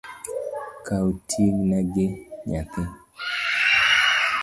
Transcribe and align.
Kaw 0.85 1.07
ting’na 1.29 1.79
gi 1.91 2.05
nyathi 2.49 2.83